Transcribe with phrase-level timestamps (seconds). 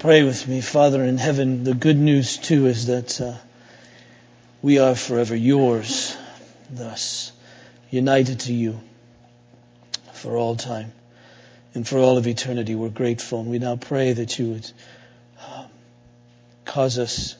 [0.00, 1.62] Pray with me, Father in heaven.
[1.62, 3.34] The good news too is that uh,
[4.62, 6.16] we are forever yours,
[6.70, 7.32] thus
[7.90, 8.80] united to you
[10.14, 10.94] for all time
[11.74, 12.74] and for all of eternity.
[12.74, 14.72] We're grateful, and we now pray that you would
[15.38, 15.66] uh,
[16.64, 17.36] cause us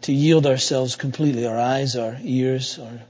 [0.00, 3.02] to yield ourselves completely, our eyes, our ears, our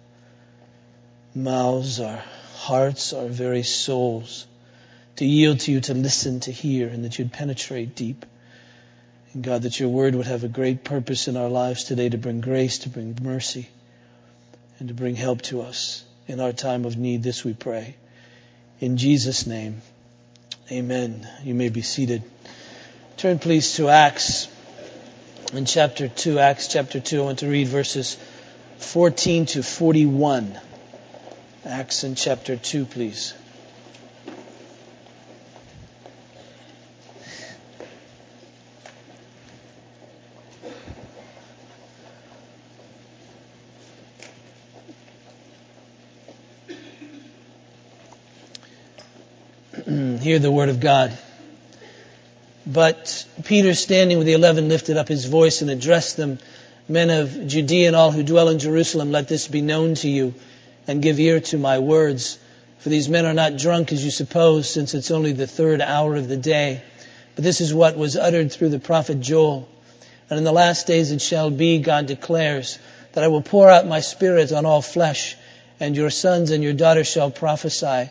[1.35, 2.23] mouths, our
[2.57, 4.47] hearts, our very souls
[5.17, 8.27] to yield to you, to listen, to hear, and that you'd penetrate deep.
[9.33, 12.19] And God, that your word would have a great purpose in our lives today to
[12.19, 13.69] bring grace, to bring mercy,
[14.79, 17.23] and to bring help to us in our time of need.
[17.23, 17.97] This we pray.
[18.81, 19.81] In Jesus' name,
[20.71, 21.27] amen.
[21.43, 22.23] You may be seated.
[23.17, 24.49] Turn please to Acts
[25.55, 26.39] in chapter 2.
[26.39, 27.21] Acts chapter 2.
[27.21, 28.19] I want to read verses
[28.79, 30.59] 14 to 41.
[31.65, 33.33] Acts in chapter 2, please.
[50.27, 51.17] Hear the word of God.
[52.67, 56.41] But Peter, standing with the eleven, lifted up his voice and addressed them,
[56.89, 60.35] Men of Judea and all who dwell in Jerusalem, let this be known to you,
[60.89, 62.41] and give ear to my words.
[62.81, 66.17] For these men are not drunk as you suppose, since it's only the third hour
[66.17, 66.83] of the day.
[67.37, 69.69] But this is what was uttered through the prophet Joel.
[70.29, 72.81] And in the last days it shall be, God declares,
[73.13, 75.37] that I will pour out my spirit on all flesh,
[75.79, 78.11] and your sons and your daughters shall prophesy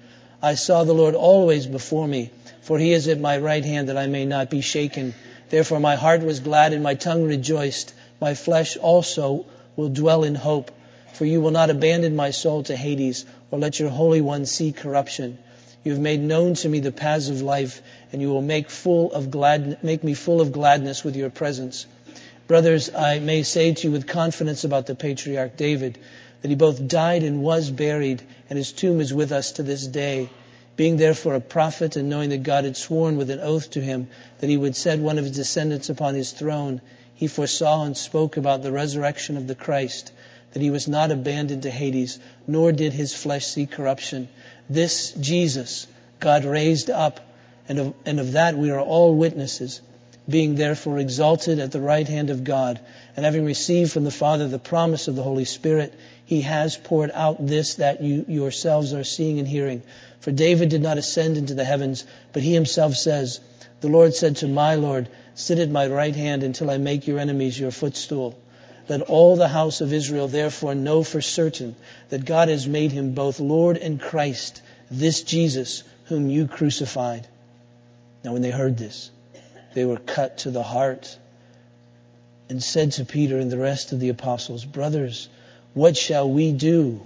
[0.41, 2.31] I saw the Lord always before me
[2.61, 5.15] for he is at my right hand that I may not be shaken.
[5.49, 7.93] Therefore my heart was glad and my tongue rejoiced.
[8.21, 10.71] My flesh also will dwell in hope.
[11.13, 14.71] For you will not abandon my soul to Hades or let your Holy One see
[14.71, 15.37] corruption.
[15.83, 17.81] You have made known to me the paths of life
[18.13, 21.87] and you will make full of glad, make me full of gladness with your presence.
[22.47, 25.97] Brothers, I may say to you with confidence about the patriarch David
[26.41, 28.21] that he both died and was buried
[28.51, 30.29] and his tomb is with us to this day.
[30.75, 34.09] Being therefore a prophet and knowing that God had sworn with an oath to him
[34.39, 36.81] that he would set one of his descendants upon his throne,
[37.15, 40.11] he foresaw and spoke about the resurrection of the Christ,
[40.51, 44.27] that he was not abandoned to Hades, nor did his flesh see corruption.
[44.69, 45.87] This Jesus
[46.19, 47.21] God raised up,
[47.69, 49.79] and of, and of that we are all witnesses
[50.29, 52.79] being therefore exalted at the right hand of God,
[53.15, 55.93] and having received from the Father the promise of the Holy Spirit,
[56.25, 59.81] he has poured out this that you yourselves are seeing and hearing.
[60.19, 63.39] For David did not ascend into the heavens, but he himself says,
[63.81, 67.19] The Lord said to my Lord, Sit at my right hand until I make your
[67.19, 68.37] enemies your footstool.
[68.87, 71.75] Let all the house of Israel therefore know for certain
[72.09, 77.27] that God has made him both Lord and Christ, this Jesus whom you crucified.
[78.23, 79.09] Now when they heard this,
[79.73, 81.17] they were cut to the heart
[82.49, 85.29] and said to Peter and the rest of the apostles, Brothers,
[85.73, 87.01] what shall we do?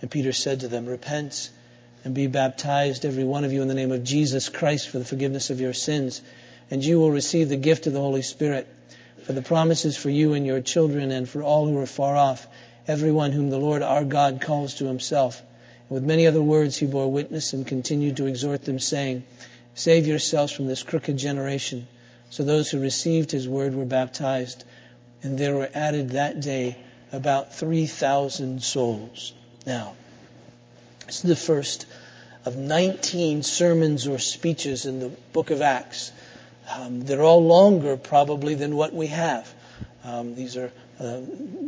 [0.00, 1.50] And Peter said to them, Repent
[2.04, 5.04] and be baptized, every one of you, in the name of Jesus Christ for the
[5.04, 6.22] forgiveness of your sins,
[6.70, 8.68] and you will receive the gift of the Holy Spirit.
[9.24, 12.46] For the promises for you and your children and for all who are far off,
[12.86, 15.42] everyone whom the Lord our God calls to himself.
[15.88, 19.24] And with many other words he bore witness and continued to exhort them, saying,
[19.78, 21.86] Save yourselves from this crooked generation.
[22.30, 24.64] So those who received his word were baptized,
[25.22, 26.76] and there were added that day
[27.12, 29.32] about 3,000 souls.
[29.64, 29.94] Now,
[31.06, 31.86] this is the first
[32.44, 36.10] of 19 sermons or speeches in the book of Acts.
[36.74, 39.48] Um, they're all longer probably than what we have.
[40.02, 41.20] Um, these are uh,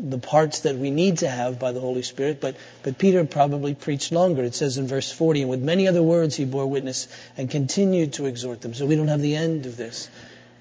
[0.08, 3.74] the parts that we need to have by the Holy Spirit, but, but Peter probably
[3.74, 4.42] preached longer.
[4.42, 7.06] It says in verse 40, and with many other words he bore witness
[7.36, 8.74] and continued to exhort them.
[8.74, 10.08] So we don't have the end of this.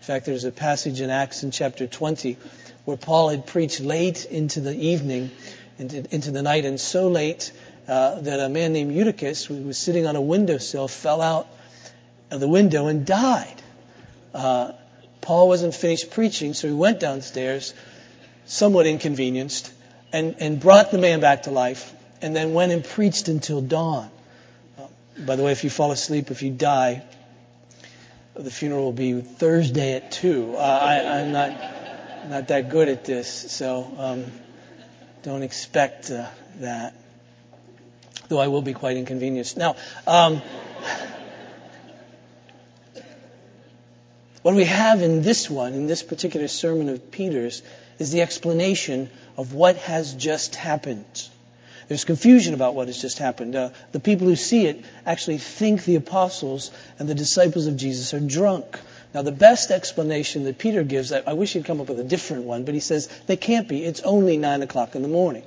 [0.02, 2.38] In fact, there's a passage in Acts in chapter 20
[2.86, 5.32] where Paul had preached late into the evening,
[5.78, 7.52] into, into the night, and so late
[7.88, 11.48] uh, that a man named Eutychus, who was sitting on a windowsill, fell out
[12.32, 13.62] of the window and died.
[14.34, 14.74] Uh,
[15.22, 17.74] Paul wasn't finished preaching, so he went downstairs,
[18.50, 19.72] somewhat inconvenienced,
[20.12, 24.10] and, and brought the man back to life, and then went and preached until dawn.
[24.78, 24.88] Uh,
[25.20, 27.04] by the way, if you fall asleep, if you die,
[28.34, 30.56] the funeral will be Thursday at 2.
[30.56, 31.50] Uh, I, I'm not,
[32.28, 34.26] not that good at this, so um,
[35.22, 36.96] don't expect uh, that.
[38.30, 39.58] Though I will be quite inconvenienced.
[39.58, 39.76] Now,
[40.08, 40.42] um,
[44.42, 47.62] what we have in this one, in this particular sermon of Peter's,
[47.98, 51.30] is the explanation of what has just happened.
[51.90, 53.56] There's confusion about what has just happened.
[53.56, 56.70] Uh, the people who see it actually think the apostles
[57.00, 58.80] and the disciples of Jesus are drunk.
[59.14, 62.04] Now, the best explanation that Peter gives, I, I wish he'd come up with a
[62.04, 63.84] different one, but he says they can't be.
[63.84, 65.44] It's only 9 o'clock in the morning.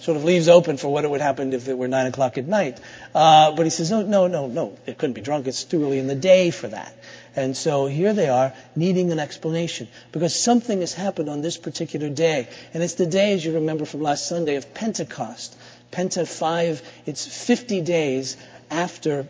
[0.00, 2.46] Sort of leaves open for what it would happen if it were 9 o'clock at
[2.46, 2.80] night.
[3.14, 5.46] Uh, but he says, no, no, no, no, it couldn't be drunk.
[5.46, 6.96] It's too early in the day for that.
[7.34, 12.08] And so here they are needing an explanation because something has happened on this particular
[12.08, 12.48] day.
[12.74, 15.56] And it's the day, as you remember from last Sunday, of Pentecost.
[15.90, 18.36] Penta 5, it's 50 days
[18.70, 19.28] after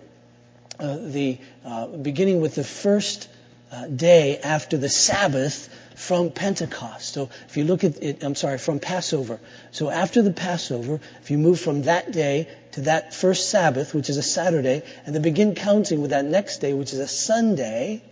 [0.78, 3.28] uh, the, uh, beginning with the first
[3.70, 7.14] uh, day after the Sabbath from Pentecost.
[7.14, 9.40] So if you look at it, I'm sorry, from Passover.
[9.70, 14.10] So after the Passover, if you move from that day to that first Sabbath, which
[14.10, 18.02] is a Saturday, and then begin counting with that next day, which is a Sunday,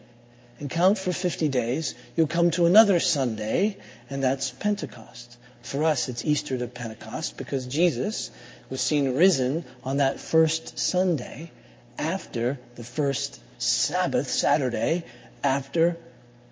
[0.58, 3.78] and count for 50 days, you'll come to another Sunday,
[4.10, 5.38] and that's Pentecost.
[5.62, 8.30] For us, it's Easter to Pentecost because Jesus
[8.68, 11.50] was seen risen on that first Sunday
[11.98, 15.04] after the first Sabbath, Saturday,
[15.42, 15.96] after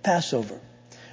[0.03, 0.61] Passover.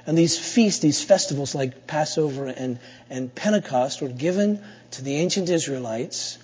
[0.07, 2.79] And these feasts, these festivals like Passover and,
[3.09, 6.37] and Pentecost were given to the ancient Israelites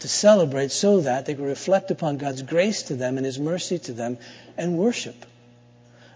[0.00, 3.78] to celebrate so that they could reflect upon God's grace to them and His mercy
[3.80, 4.18] to them
[4.56, 5.26] and worship.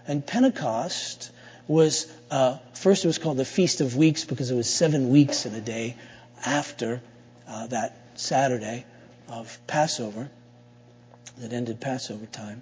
[0.07, 1.31] And Pentecost
[1.67, 5.45] was uh, first it was called the Feast of Weeks because it was seven weeks
[5.45, 5.95] in a day
[6.45, 7.01] after
[7.47, 8.85] uh, that Saturday
[9.27, 10.29] of Passover
[11.37, 12.61] that ended Passover time.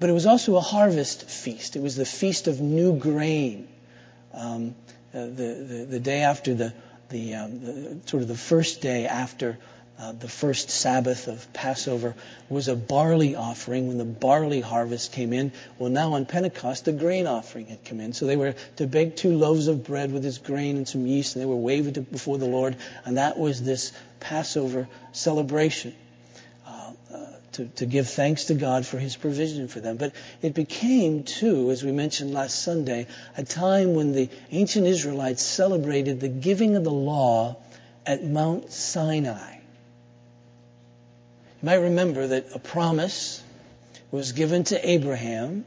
[0.00, 1.76] But it was also a harvest feast.
[1.76, 3.68] It was the feast of new grain.
[4.32, 4.74] Um,
[5.14, 6.74] uh, the, the, the day after the
[7.14, 9.58] the, um, the, sort of the first day after
[9.96, 12.16] uh, the first Sabbath of Passover
[12.48, 15.52] was a barley offering when the barley harvest came in.
[15.78, 18.12] Well, now on Pentecost, the grain offering had come in.
[18.12, 21.36] So they were to bake two loaves of bread with this grain and some yeast,
[21.36, 22.76] and they were waved before the Lord.
[23.04, 25.94] And that was this Passover celebration.
[27.54, 29.96] To, to give thanks to God for His provision for them.
[29.96, 30.12] But
[30.42, 33.06] it became, too, as we mentioned last Sunday,
[33.36, 37.56] a time when the ancient Israelites celebrated the giving of the law
[38.06, 39.54] at Mount Sinai.
[41.62, 43.42] You might remember that a promise
[44.10, 45.64] was given to Abraham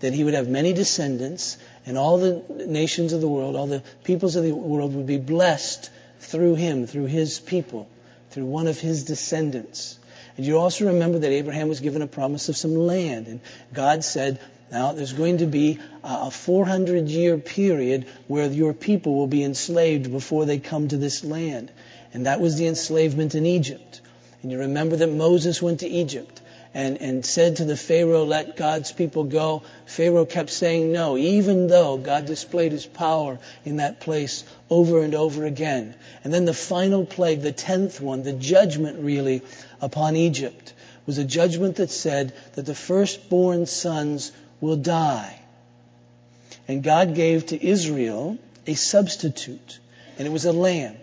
[0.00, 1.56] that he would have many descendants
[1.86, 5.18] and all the nations of the world, all the peoples of the world would be
[5.18, 5.90] blessed
[6.20, 7.88] through him, through his people,
[8.30, 9.98] through one of his descendants.
[10.36, 13.26] And you also remember that Abraham was given a promise of some land.
[13.26, 13.40] And
[13.72, 14.40] God said,
[14.70, 20.10] now there's going to be a 400 year period where your people will be enslaved
[20.10, 21.70] before they come to this land.
[22.12, 24.00] And that was the enslavement in Egypt.
[24.42, 26.42] And you remember that Moses went to Egypt
[26.74, 29.62] and, and said to the Pharaoh, let God's people go.
[29.86, 35.14] Pharaoh kept saying no, even though God displayed his power in that place over and
[35.14, 35.94] over again.
[36.24, 39.42] And then the final plague, the tenth one, the judgment really
[39.80, 40.72] upon Egypt,
[41.06, 45.40] was a judgment that said that the firstborn sons will die.
[46.68, 49.78] And God gave to Israel a substitute,
[50.18, 50.96] and it was a lamb.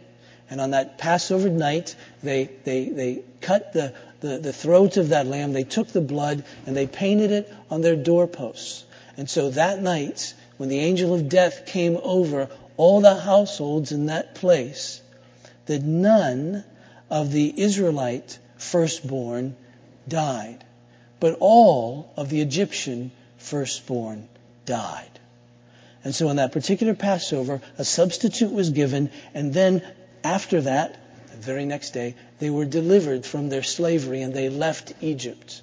[0.50, 3.93] And on that Passover night, they, they, they cut the,
[4.24, 7.82] the, the throat of that lamb, they took the blood, and they painted it on
[7.82, 8.86] their doorposts.
[9.18, 14.06] And so that night, when the angel of death came over all the households in
[14.06, 15.01] that place,
[15.65, 16.63] that none
[17.10, 19.58] of the Israelite firstborn
[20.08, 20.63] died,
[21.20, 24.30] but all of the Egyptian firstborn
[24.65, 25.20] died.
[26.06, 29.84] And so in that particular Passover, a substitute was given, and then
[30.24, 30.98] after that,
[31.44, 35.62] very next day, they were delivered from their slavery and they left Egypt.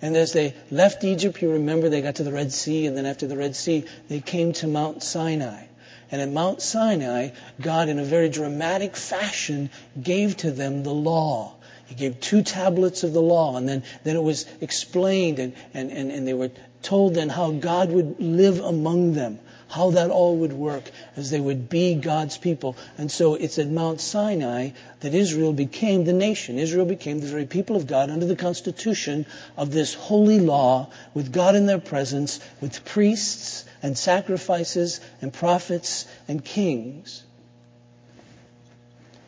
[0.00, 3.06] And as they left Egypt, you remember they got to the Red Sea, and then
[3.06, 5.64] after the Red Sea, they came to Mount Sinai.
[6.10, 9.70] And at Mount Sinai, God, in a very dramatic fashion,
[10.00, 11.54] gave to them the law.
[11.86, 15.90] He gave two tablets of the law, and then, then it was explained, and, and,
[15.90, 16.50] and, and they were
[16.82, 21.40] told then how God would live among them, how that all would work as they
[21.40, 22.76] would be God's people.
[22.96, 24.70] And so it's at Mount Sinai
[25.00, 26.58] that Israel became the nation.
[26.58, 31.32] Israel became the very people of God under the constitution of this holy law with
[31.32, 37.22] God in their presence, with priests and sacrifices and prophets and kings.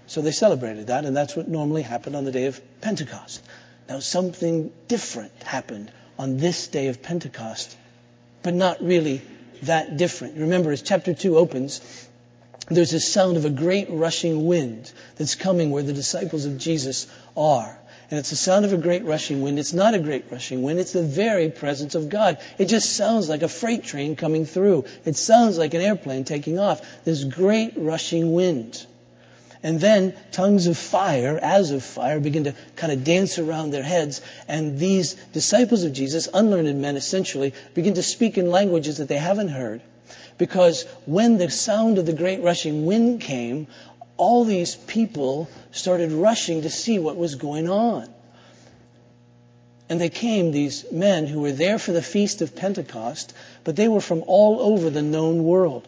[0.07, 3.43] So they celebrated that, and that's what normally happened on the day of Pentecost.
[3.89, 7.77] Now, something different happened on this day of Pentecost,
[8.43, 9.23] but not really
[9.63, 10.39] that different.
[10.39, 12.09] Remember, as chapter 2 opens,
[12.69, 17.07] there's a sound of a great rushing wind that's coming where the disciples of Jesus
[17.37, 17.77] are.
[18.11, 19.59] And it's the sound of a great rushing wind.
[19.59, 20.81] It's not a great rushing wind.
[20.81, 22.39] It's the very presence of God.
[22.59, 24.85] It just sounds like a freight train coming through.
[25.05, 26.81] It sounds like an airplane taking off.
[27.05, 28.85] This great rushing wind.
[29.63, 33.83] And then tongues of fire, as of fire, begin to kind of dance around their
[33.83, 34.23] heads.
[34.49, 39.19] And these disciples of Jesus, unlearned men essentially, begin to speak in languages that they
[39.19, 39.83] haven't heard.
[40.39, 43.67] Because when the sound of the great rushing wind came,
[44.17, 48.09] all these people started rushing to see what was going on.
[49.91, 53.89] And they came, these men who were there for the feast of Pentecost, but they
[53.89, 55.87] were from all over the known world.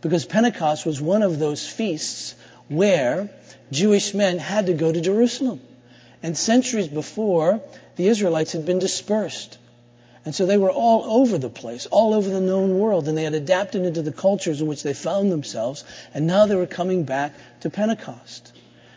[0.00, 2.34] Because Pentecost was one of those feasts
[2.68, 3.30] where
[3.70, 5.60] Jewish men had to go to Jerusalem.
[6.22, 7.60] And centuries before,
[7.96, 9.58] the Israelites had been dispersed.
[10.24, 13.24] And so they were all over the place, all over the known world, and they
[13.24, 17.04] had adapted into the cultures in which they found themselves, and now they were coming
[17.04, 18.52] back to Pentecost.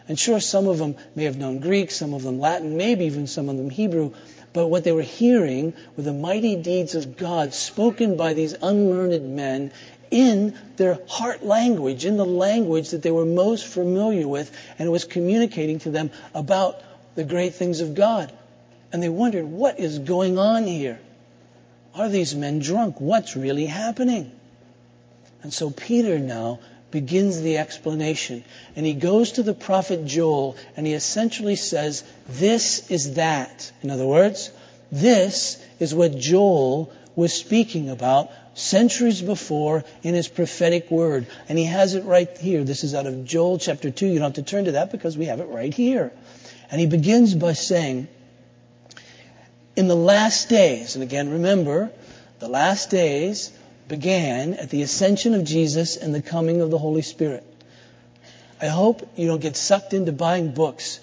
[0.08, 3.28] And sure, some of them may have known Greek, some of them Latin, maybe even
[3.28, 4.14] some of them Hebrew,
[4.54, 9.36] but what they were hearing were the mighty deeds of God spoken by these unlearned
[9.36, 9.74] men
[10.12, 15.06] in their heart language, in the language that they were most familiar with, and was
[15.06, 16.82] communicating to them about
[17.16, 18.32] the great things of God.
[18.92, 21.00] And they wondered, what is going on here?
[21.96, 23.02] Are these men drunk?
[23.02, 24.32] What's really happening?
[25.44, 26.60] And so Peter now
[26.92, 28.44] begins the explanation.
[28.76, 33.72] And he goes to the prophet Joel and he essentially says, This is that.
[33.82, 34.52] In other words,
[34.92, 41.28] this is what Joel was speaking about centuries before in his prophetic word.
[41.48, 42.64] And he has it right here.
[42.64, 44.08] This is out of Joel chapter 2.
[44.08, 46.12] You don't have to turn to that because we have it right here.
[46.72, 48.08] And he begins by saying,
[49.76, 51.92] in the last days, and again remember,
[52.40, 53.52] the last days
[53.88, 57.44] began at the ascension of Jesus and the coming of the Holy Spirit.
[58.60, 61.00] I hope you don't get sucked into buying books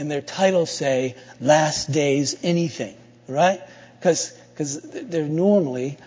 [0.00, 2.96] and their titles say, Last Days Anything,
[3.28, 3.60] right?
[3.98, 4.32] Because
[4.80, 5.98] they're normally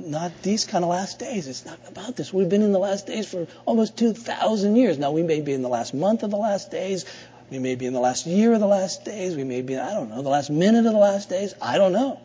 [0.00, 1.46] not these kind of last days.
[1.48, 2.32] It's not about this.
[2.32, 4.98] We've been in the last days for almost 2,000 years.
[4.98, 7.04] Now, we may be in the last month of the last days.
[7.50, 9.36] We may be in the last year of the last days.
[9.36, 11.54] We may be, I don't know, the last minute of the last days.
[11.60, 12.20] I don't know.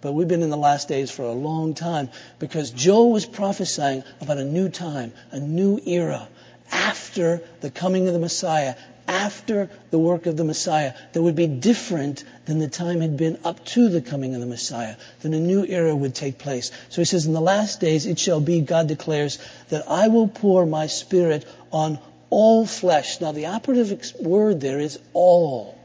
[0.00, 4.04] But we've been in the last days for a long time because Joel was prophesying
[4.20, 6.28] about a new time, a new era
[6.70, 8.74] after the coming of the Messiah,
[9.08, 13.38] after the work of the Messiah that would be different than the time had been
[13.42, 14.96] up to the coming of the Messiah.
[15.22, 16.70] Then a new era would take place.
[16.90, 19.38] So he says, In the last days it shall be, God declares,
[19.70, 21.98] that I will pour my spirit on
[22.28, 23.20] all flesh.
[23.20, 25.78] Now the operative word there is all.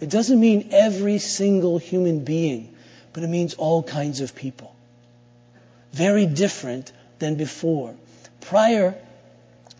[0.00, 2.74] It doesn't mean every single human being,
[3.12, 4.74] but it means all kinds of people.
[5.92, 7.94] Very different than before.
[8.42, 8.94] Prior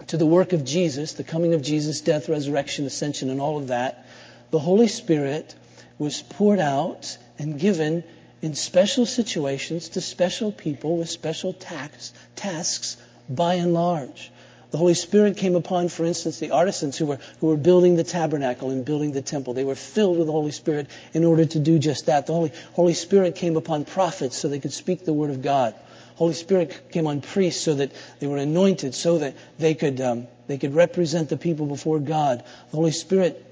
[0.09, 3.69] to the work of Jesus, the coming of Jesus, death, resurrection, ascension, and all of
[3.69, 4.07] that,
[4.51, 5.55] the Holy Spirit
[5.99, 8.05] was poured out and given
[8.43, 12.97] in special situations to special people with special tax, tasks
[13.29, 14.31] by and large.
[14.71, 18.05] The Holy Spirit came upon, for instance, the artisans who were, who were building the
[18.05, 19.55] tabernacle and building the temple.
[19.55, 22.27] They were filled with the Holy Spirit in order to do just that.
[22.27, 25.75] The Holy, Holy Spirit came upon prophets so they could speak the word of God.
[26.17, 30.27] Holy Spirit came on priests so that they were anointed, so that they could um,
[30.47, 32.43] they could represent the people before God.
[32.71, 33.43] The Holy Spirit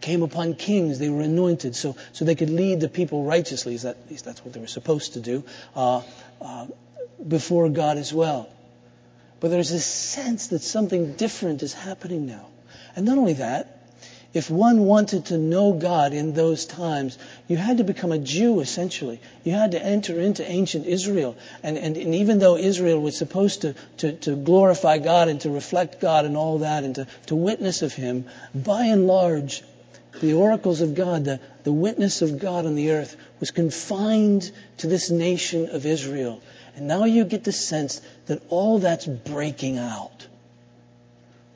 [0.00, 3.76] came upon kings; they were anointed, so so they could lead the people righteously.
[3.76, 5.44] That, at least that's what they were supposed to do
[5.76, 6.02] uh,
[6.40, 6.66] uh,
[7.26, 8.48] before God as well.
[9.38, 12.48] But there's this sense that something different is happening now,
[12.96, 13.81] and not only that,
[14.34, 18.60] if one wanted to know God in those times, you had to become a Jew,
[18.60, 19.20] essentially.
[19.44, 21.36] You had to enter into ancient Israel.
[21.62, 25.50] And, and, and even though Israel was supposed to, to, to, glorify God and to
[25.50, 28.24] reflect God and all that and to, to witness of Him,
[28.54, 29.62] by and large,
[30.22, 34.86] the oracles of God, the, the witness of God on the earth, was confined to
[34.86, 36.40] this nation of Israel.
[36.74, 40.26] And now you get the sense that all that's breaking out.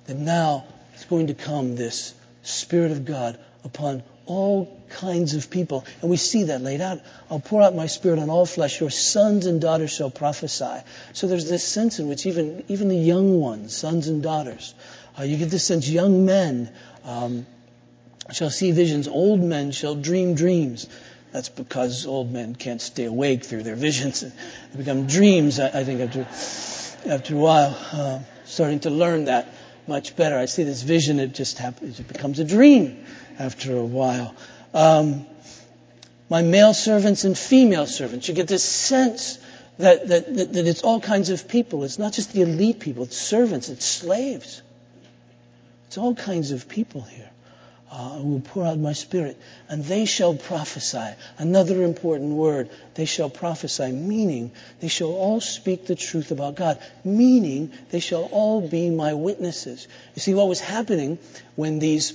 [0.08, 2.12] That now it's going to come this
[2.46, 5.84] Spirit of God upon all kinds of people.
[6.00, 7.00] And we see that laid out.
[7.30, 8.80] I'll pour out my spirit on all flesh.
[8.80, 10.82] Your sons and daughters shall prophesy.
[11.12, 14.74] So there's this sense in which even, even the young ones, sons and daughters,
[15.18, 16.70] uh, you get this sense young men
[17.04, 17.46] um,
[18.32, 20.88] shall see visions, old men shall dream dreams.
[21.32, 24.22] That's because old men can't stay awake through their visions.
[24.72, 26.26] They become dreams, I, I think, after,
[27.10, 27.76] after a while.
[27.92, 29.52] Uh, starting to learn that
[29.88, 30.36] much better.
[30.36, 33.04] I see this vision, it just happens, it becomes a dream
[33.38, 34.34] after a while.
[34.74, 35.26] Um,
[36.28, 38.28] my male servants and female servants.
[38.28, 39.38] You get this sense
[39.78, 41.84] that, that, that, that, it's all kinds of people.
[41.84, 44.62] It's not just the elite people, it's servants, it's slaves.
[45.86, 47.30] It's all kinds of people here.
[47.90, 51.14] Uh, I will pour out my spirit, and they shall prophesy.
[51.38, 52.68] Another important word.
[52.94, 54.50] They shall prophesy, meaning
[54.80, 59.86] they shall all speak the truth about God, meaning they shall all be my witnesses.
[60.14, 61.18] You see, what was happening
[61.54, 62.12] when these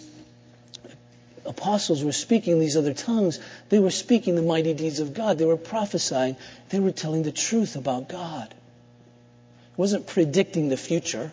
[1.45, 5.37] apostles were speaking these other tongues, they were speaking the mighty deeds of God.
[5.37, 6.35] They were prophesying.
[6.69, 8.47] They were telling the truth about God.
[8.49, 11.31] It wasn't predicting the future,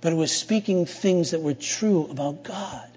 [0.00, 2.88] but it was speaking things that were true about God.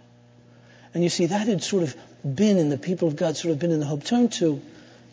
[0.96, 3.60] And you see, that had sort of been in the people of God, sort of
[3.60, 4.06] been in the hope.
[4.06, 4.62] Turn to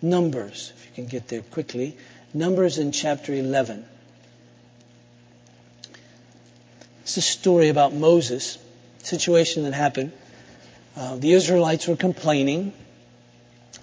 [0.00, 1.96] Numbers, if you can get there quickly.
[2.32, 3.84] Numbers in chapter 11.
[7.02, 8.58] It's a story about Moses,
[9.02, 10.12] situation that happened.
[10.96, 12.72] Uh, the Israelites were complaining,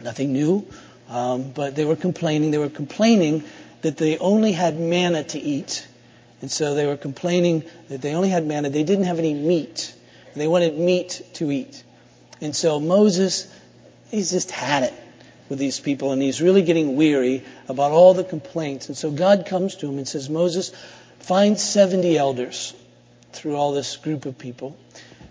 [0.01, 0.65] nothing new,
[1.09, 2.51] um, but they were complaining.
[2.51, 3.43] They were complaining
[3.81, 5.85] that they only had manna to eat.
[6.41, 8.69] And so they were complaining that they only had manna.
[8.69, 9.93] They didn't have any meat.
[10.33, 11.83] They wanted meat to eat.
[12.41, 13.53] And so Moses,
[14.09, 14.93] he's just had it
[15.49, 18.87] with these people and he's really getting weary about all the complaints.
[18.87, 20.71] And so God comes to him and says, Moses,
[21.19, 22.73] find 70 elders
[23.33, 24.77] through all this group of people.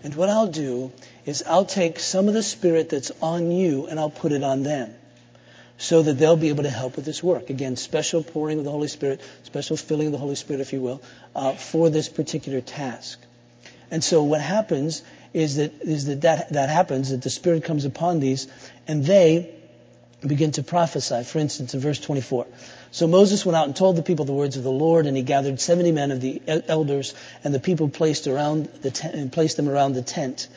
[0.03, 0.91] And what I'll do
[1.25, 4.63] is I'll take some of the spirit that's on you and I'll put it on
[4.63, 4.93] them
[5.77, 7.49] so that they'll be able to help with this work.
[7.49, 10.81] Again, special pouring of the Holy Spirit, special filling of the Holy Spirit, if you
[10.81, 11.01] will,
[11.35, 13.19] uh, for this particular task.
[13.91, 15.01] And so what happens
[15.33, 18.47] is that, is that, that that happens, that the Spirit comes upon these,
[18.87, 19.53] and they
[20.25, 21.23] begin to prophesy.
[21.23, 22.47] For instance, in verse 24.
[22.91, 25.23] So Moses went out and told the people the words of the Lord, and he
[25.23, 29.57] gathered 70 men of the elders, and the people placed around the tent, and placed
[29.57, 30.47] them around the tent.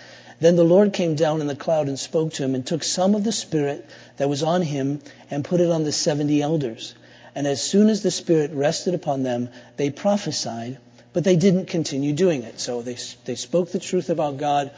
[0.40, 3.14] Then the Lord came down in the cloud and spoke to him, and took some
[3.14, 6.94] of the Spirit that was on him, and put it on the 70 elders.
[7.35, 10.78] And as soon as the Spirit rested upon them, they prophesied
[11.12, 12.61] but they didn't continue doing it.
[12.61, 14.70] So they, they spoke the truth about God.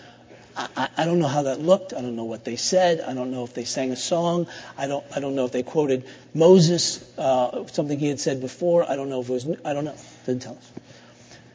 [0.57, 1.92] I, I, don't know how that looked.
[1.92, 3.01] I don't know what they said.
[3.01, 4.47] I don't know if they sang a song.
[4.79, 8.88] I don't, I don't know if they quoted Moses, uh, something he had said before.
[8.88, 9.97] I don't know if it was, I don't know.
[10.27, 10.73] Didn't tell us.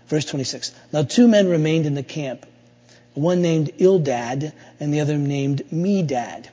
[0.08, 0.74] Verse 26.
[0.92, 2.46] Now two men remained in the camp.
[3.14, 6.48] One named Eldad and the other named Medad.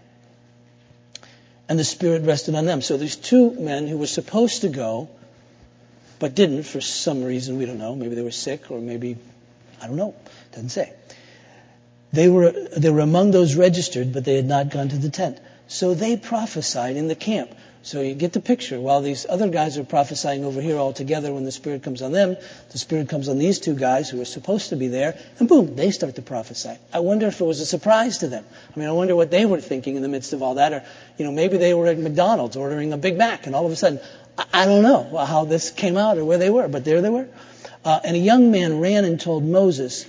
[1.69, 2.81] And the Spirit rested on them.
[2.81, 5.09] So these two men who were supposed to go
[6.18, 7.59] but didn't for some reason.
[7.59, 7.94] We don't know.
[7.94, 9.16] Maybe they were sick or maybe,
[9.83, 10.14] I don't know.
[10.52, 10.92] Doesn't say.
[12.12, 15.38] They were, they were among those registered, but they had not gone to the tent.
[15.68, 17.50] So they prophesied in the camp.
[17.83, 18.81] So you get the picture.
[18.81, 22.11] While these other guys are prophesying over here all together, when the Spirit comes on
[22.11, 22.37] them,
[22.70, 25.76] the Spirit comes on these two guys who are supposed to be there, and boom,
[25.76, 26.76] they start to prophesy.
[26.92, 28.44] I wonder if it was a surprise to them.
[28.74, 30.72] I mean, I wonder what they were thinking in the midst of all that.
[30.72, 30.83] Or,
[31.16, 33.76] you know, maybe they were at McDonald's ordering a Big Mac, and all of a
[33.76, 34.00] sudden,
[34.38, 37.29] I don't know how this came out or where they were, but there they were.
[37.85, 40.07] Uh, and a young man ran and told Moses,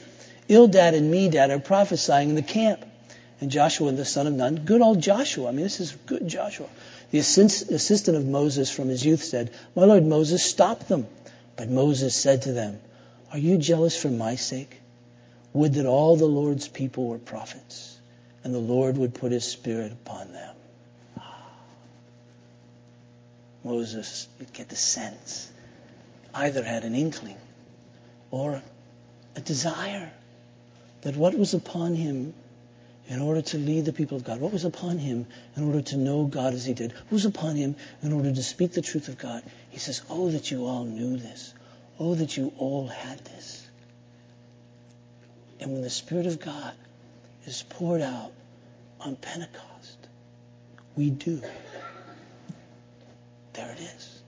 [0.49, 2.83] Eldad and Medad are prophesying in the camp.
[3.39, 5.49] And Joshua, the son of Nun, good old Joshua.
[5.49, 6.67] I mean, this is good Joshua.
[7.11, 11.07] The assistant of Moses from his youth said, My Lord Moses, stop them.
[11.55, 12.79] But Moses said to them,
[13.31, 14.81] Are you jealous for my sake?
[15.53, 17.97] Would that all the Lord's people were prophets,
[18.43, 20.56] and the Lord would put his spirit upon them.
[23.67, 25.51] Moses, you'd get the sense,
[26.33, 27.37] either had an inkling
[28.31, 28.61] or
[29.35, 30.11] a desire
[31.01, 32.33] that what was upon him
[33.09, 35.25] in order to lead the people of God, what was upon him
[35.55, 38.43] in order to know God as he did, what was upon him in order to
[38.43, 39.43] speak the truth of God.
[39.69, 41.53] He says, Oh, that you all knew this.
[41.99, 43.65] Oh, that you all had this.
[45.59, 46.73] And when the Spirit of God
[47.45, 48.31] is poured out
[48.99, 49.97] on Pentecost,
[50.95, 51.41] we do.
[53.57, 54.21] There it is.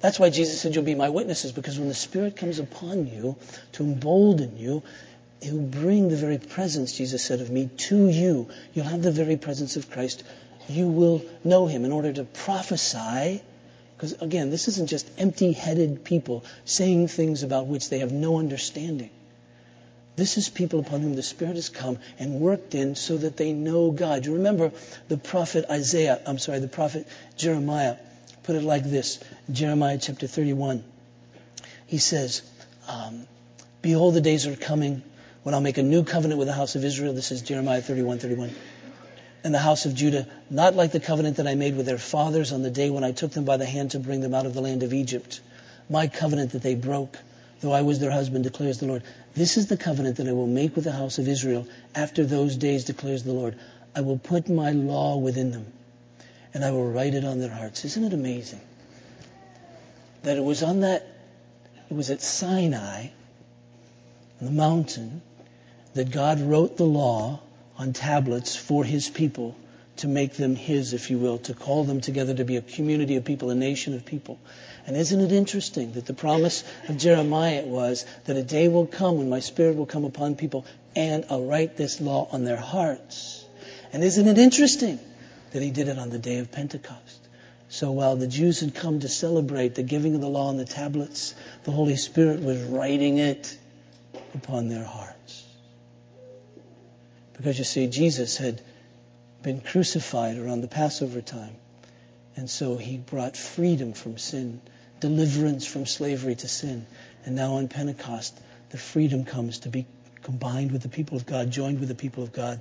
[0.00, 3.34] That's why Jesus said, You'll be my witnesses, because when the Spirit comes upon you
[3.72, 4.84] to embolden you,
[5.42, 8.48] He will bring the very presence, Jesus said, of me to you.
[8.74, 10.22] You'll have the very presence of Christ.
[10.68, 13.42] You will know Him in order to prophesy.
[13.96, 18.38] Because again, this isn't just empty headed people saying things about which they have no
[18.38, 19.10] understanding.
[20.14, 23.52] This is people upon whom the Spirit has come and worked in so that they
[23.52, 24.26] know God.
[24.26, 24.70] You remember
[25.08, 27.96] the prophet Isaiah, I'm sorry, the prophet Jeremiah
[28.46, 29.18] put it like this
[29.50, 30.84] Jeremiah chapter 31.
[31.86, 32.42] He says,
[32.88, 33.26] um,
[33.82, 35.02] Behold, the days are coming
[35.42, 37.12] when I'll make a new covenant with the house of Israel.
[37.12, 38.54] This is Jeremiah 31 31.
[39.44, 42.52] And the house of Judah, not like the covenant that I made with their fathers
[42.52, 44.54] on the day when I took them by the hand to bring them out of
[44.54, 45.40] the land of Egypt.
[45.88, 47.16] My covenant that they broke,
[47.60, 49.02] though I was their husband, declares the Lord.
[49.34, 52.56] This is the covenant that I will make with the house of Israel after those
[52.56, 53.56] days, declares the Lord.
[53.94, 55.66] I will put my law within them,
[56.56, 57.84] and I will write it on their hearts.
[57.84, 58.62] Isn't it amazing?
[60.22, 61.06] That it was on that,
[61.90, 63.08] it was at Sinai,
[64.40, 65.20] on the mountain,
[65.92, 67.40] that God wrote the law
[67.76, 69.54] on tablets for his people
[69.96, 73.16] to make them his, if you will, to call them together to be a community
[73.16, 74.38] of people, a nation of people.
[74.86, 79.18] And isn't it interesting that the promise of Jeremiah was that a day will come
[79.18, 80.64] when my spirit will come upon people
[80.94, 83.44] and I'll write this law on their hearts.
[83.92, 84.98] And isn't it interesting
[85.52, 87.28] that he did it on the day of Pentecost?
[87.68, 90.64] So while the Jews had come to celebrate the giving of the law on the
[90.64, 93.58] tablets, the Holy Spirit was writing it
[94.34, 95.44] upon their hearts.
[97.36, 98.62] Because you see, Jesus had
[99.42, 101.56] been crucified around the Passover time.
[102.36, 104.60] And so he brought freedom from sin,
[105.00, 106.86] deliverance from slavery to sin.
[107.24, 108.38] And now on Pentecost,
[108.70, 109.86] the freedom comes to be
[110.22, 112.60] combined with the people of God, joined with the people of God,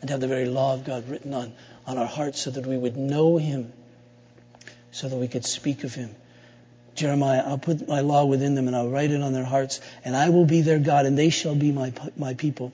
[0.00, 1.52] and have the very law of God written on,
[1.86, 3.72] on our hearts so that we would know him,
[4.90, 6.14] so that we could speak of him.
[6.94, 10.14] Jeremiah, I'll put my law within them and I'll write it on their hearts, and
[10.14, 12.72] I will be their God, and they shall be my, my people.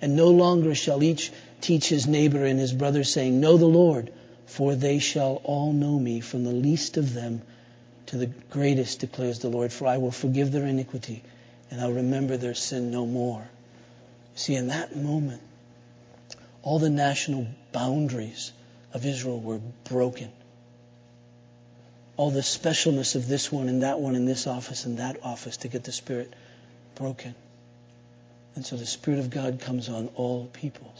[0.00, 4.12] And no longer shall each teach his neighbor and his brother, saying, Know the Lord,
[4.46, 7.42] for they shall all know me, from the least of them
[8.06, 9.72] to the greatest, declares the Lord.
[9.72, 11.22] For I will forgive their iniquity,
[11.70, 13.46] and I'll remember their sin no more.
[14.34, 15.42] See, in that moment,
[16.62, 18.52] all the national boundaries
[18.92, 20.30] of Israel were broken.
[22.16, 25.58] All the specialness of this one and that one in this office and that office
[25.58, 26.32] to get the Spirit
[26.96, 27.34] broken.
[28.56, 30.92] And so the Spirit of God comes on all people.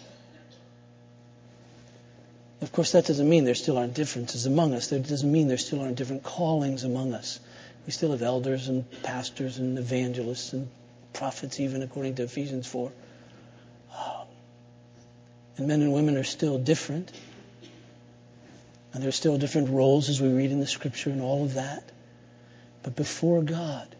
[2.60, 4.88] Of course, that doesn't mean there still aren't differences among us.
[4.88, 7.40] That doesn't mean there still aren't different callings among us.
[7.86, 10.68] We still have elders and pastors and evangelists and
[11.12, 12.92] prophets, even according to Ephesians 4.
[15.58, 17.12] And men and women are still different.
[18.92, 21.54] And there are still different roles as we read in the scripture and all of
[21.54, 21.82] that.
[22.82, 23.94] But before God,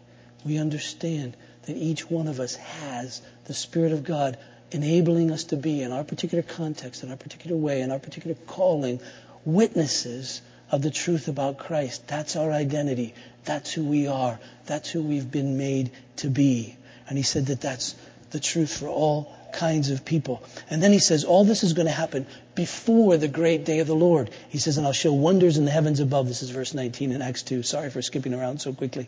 [0.45, 4.37] we understand that each one of us has the Spirit of God
[4.71, 8.35] enabling us to be in our particular context, in our particular way, in our particular
[8.47, 8.99] calling,
[9.45, 10.41] witnesses
[10.71, 12.07] of the truth about Christ.
[12.07, 13.13] That's our identity.
[13.45, 14.39] That's who we are.
[14.65, 16.75] That's who we've been made to be.
[17.07, 17.95] And he said that that's
[18.31, 20.43] the truth for all kinds of people.
[20.69, 23.87] And then he says, all this is going to happen before the great day of
[23.87, 24.29] the Lord.
[24.49, 26.27] He says, and I'll show wonders in the heavens above.
[26.27, 27.63] This is verse 19 in Acts 2.
[27.63, 29.07] Sorry for skipping around so quickly.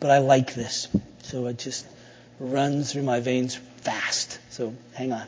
[0.00, 0.88] But I like this.
[1.22, 1.86] So it just
[2.38, 4.38] runs through my veins fast.
[4.50, 5.26] So hang on.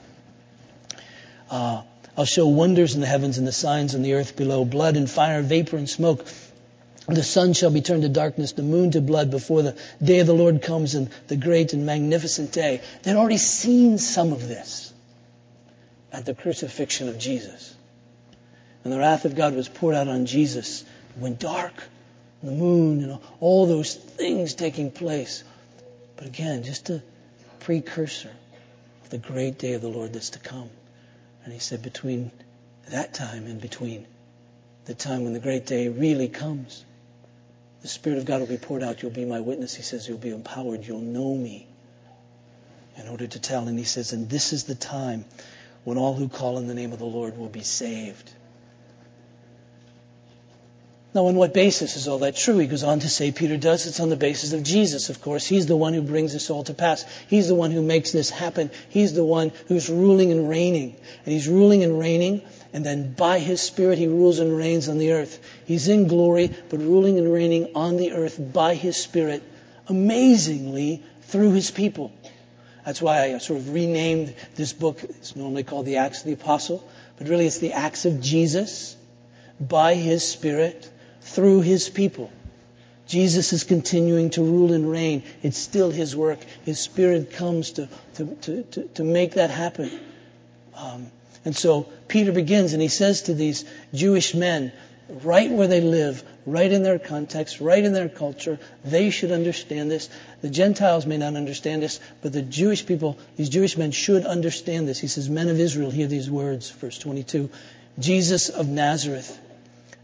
[1.50, 1.82] Uh,
[2.16, 5.08] I'll show wonders in the heavens and the signs on the earth below blood and
[5.08, 6.26] fire, vapor and smoke.
[7.08, 10.26] The sun shall be turned to darkness, the moon to blood before the day of
[10.26, 12.82] the Lord comes and the great and magnificent day.
[13.02, 14.92] They'd already seen some of this
[16.12, 17.74] at the crucifixion of Jesus.
[18.84, 20.84] And the wrath of God was poured out on Jesus.
[21.16, 21.72] Went dark,
[22.42, 25.44] the moon, and all those things taking place.
[26.16, 27.02] But again, just a
[27.60, 28.30] precursor
[29.04, 30.68] of the great day of the Lord that's to come.
[31.44, 32.30] And he said, between
[32.90, 34.06] that time and between
[34.84, 36.84] the time when the great day really comes,
[37.82, 39.02] the Spirit of God will be poured out.
[39.02, 39.74] You'll be my witness.
[39.74, 40.86] He says, you'll be empowered.
[40.86, 41.66] You'll know me
[42.96, 43.68] in order to tell.
[43.68, 45.24] And he says, and this is the time
[45.84, 48.30] when all who call in the name of the Lord will be saved.
[51.14, 52.58] Now, on what basis is all that true?
[52.58, 55.46] He goes on to say, Peter does, it's on the basis of Jesus, of course.
[55.46, 57.02] He's the one who brings this all to pass.
[57.28, 58.70] He's the one who makes this happen.
[58.90, 60.94] He's the one who's ruling and reigning.
[61.24, 62.42] And he's ruling and reigning,
[62.74, 65.40] and then by his Spirit, he rules and reigns on the earth.
[65.64, 69.42] He's in glory, but ruling and reigning on the earth by his Spirit,
[69.88, 72.12] amazingly through his people.
[72.84, 75.02] That's why I sort of renamed this book.
[75.02, 78.94] It's normally called the Acts of the Apostle, but really it's the Acts of Jesus
[79.58, 80.90] by his Spirit
[81.20, 82.30] through his people.
[83.06, 85.22] Jesus is continuing to rule and reign.
[85.42, 86.38] It's still his work.
[86.64, 89.90] His spirit comes to, to, to, to, to make that happen.
[90.76, 91.10] Um,
[91.44, 94.72] and so Peter begins and he says to these Jewish men,
[95.08, 98.58] right where they live, right in their context, right in their culture.
[98.84, 100.08] They should understand this.
[100.42, 104.86] The Gentiles may not understand this, but the Jewish people, these Jewish men should understand
[104.86, 104.98] this.
[104.98, 107.48] He says, Men of Israel, hear these words, verse 22.
[107.98, 109.38] Jesus of Nazareth,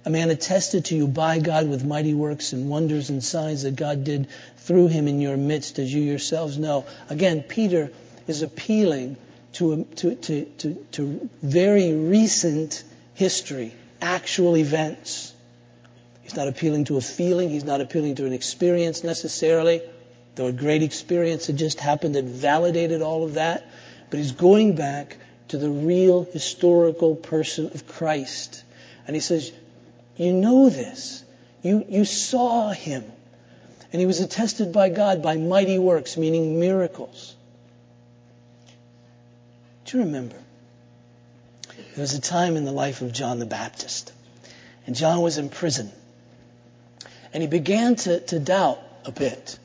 [0.04, 3.76] a man attested to you by God with mighty works and wonders and signs that
[3.76, 6.84] God did through him in your midst, as you yourselves know.
[7.08, 7.90] Again, Peter
[8.26, 9.16] is appealing
[9.54, 15.32] to, to, to, to, to very recent history actual events.
[16.22, 17.48] He's not appealing to a feeling.
[17.48, 19.82] He's not appealing to an experience necessarily,
[20.34, 23.66] though a great experience had just happened that validated all of that.
[24.10, 25.16] But he's going back
[25.48, 28.62] to the real historical person of Christ.
[29.06, 29.52] And he says,
[30.16, 31.24] You know this.
[31.62, 33.05] You, you saw him.
[33.92, 37.35] And he was attested by God by mighty works, meaning miracles.
[39.85, 40.37] Do you remember?
[41.94, 44.12] There was a time in the life of John the Baptist,
[44.87, 45.92] and John was in prison.
[47.33, 49.59] And he began to, to doubt a bit.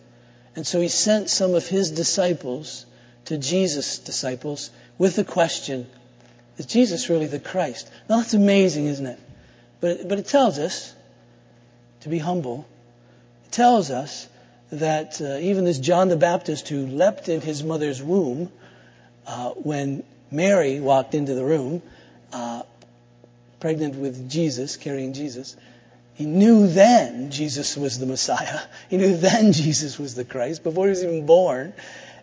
[0.56, 2.86] And so he sent some of his disciples
[3.26, 5.88] to Jesus' disciples with the question,
[6.58, 7.90] is Jesus really the Christ?
[8.10, 9.20] Now that's amazing, isn't it?
[9.82, 10.94] But, but it tells us
[12.02, 12.68] to be humble.
[13.46, 14.28] It tells us
[14.72, 18.52] that uh, even this John the Baptist who leapt in his mother's womb
[19.26, 21.82] uh, when Mary walked into the room
[22.32, 22.64] uh,
[23.60, 25.56] pregnant with Jesus, carrying Jesus,
[26.14, 28.60] he knew then Jesus was the Messiah.
[28.90, 31.74] He knew then Jesus was the Christ before he was even born.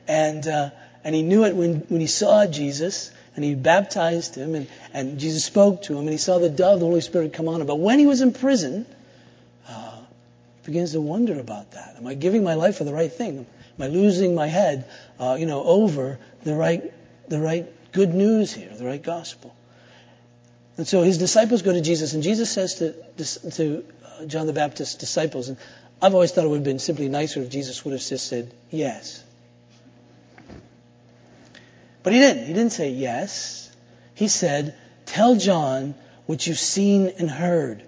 [0.07, 0.71] And, uh,
[1.03, 5.21] and he knew it when, when he saw Jesus and he baptized him and, and
[5.21, 7.67] Jesus spoke to him and he saw the dove, the Holy Spirit come on him.
[7.67, 8.87] But when he was in prison,
[9.69, 9.99] uh,
[10.65, 11.95] begins to wonder about that.
[11.99, 13.47] Am I giving my life for the right thing?
[13.79, 14.89] Am I losing my head,
[15.21, 16.93] uh, you know, over the right,
[17.29, 19.55] the right good news here, the right gospel?
[20.79, 24.53] And so his disciples go to Jesus, and Jesus says to, to uh, John the
[24.53, 25.57] Baptist's disciples, and
[26.03, 28.53] I've always thought it would have been simply nicer if Jesus would have just said
[28.71, 29.23] yes.
[32.07, 32.47] But he didn't.
[32.47, 33.69] He didn't say yes.
[34.15, 37.83] He said, Tell John what you've seen and heard.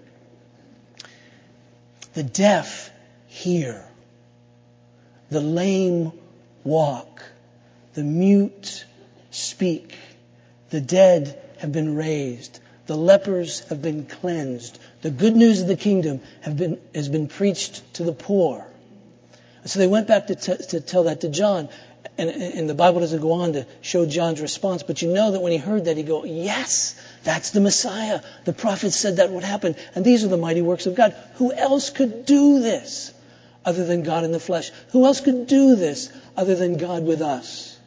[2.15, 2.91] The deaf
[3.27, 3.81] hear,
[5.29, 6.11] the lame
[6.65, 7.23] walk,
[7.93, 8.83] the mute
[9.31, 9.95] speak,
[10.69, 14.79] the dead have been raised, the lepers have been cleansed.
[15.01, 18.67] The good news of the kingdom been, has been preached to the poor.
[19.63, 21.69] So they went back to, t- to tell that to John.
[22.19, 25.39] And, and, the Bible doesn't go on to show John's response, but you know that
[25.39, 28.19] when he heard that, he go, yes, that's the Messiah.
[28.43, 29.77] The prophet said that would happen.
[29.95, 31.15] And these are the mighty works of God.
[31.35, 33.13] Who else could do this
[33.63, 34.69] other than God in the flesh?
[34.91, 37.79] Who else could do this other than God with us?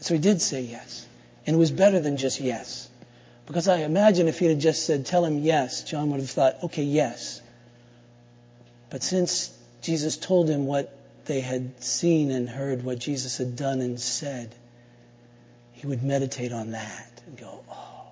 [0.00, 1.06] So he did say yes.
[1.46, 2.88] And it was better than just yes.
[3.44, 6.56] Because I imagine if he had just said, tell him yes, John would have thought,
[6.62, 7.42] okay, yes.
[8.88, 13.80] But since Jesus told him what they had seen and heard, what Jesus had done
[13.80, 14.54] and said,
[15.72, 18.06] he would meditate on that and go, oh,